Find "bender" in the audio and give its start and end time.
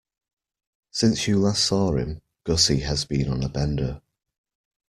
3.49-4.01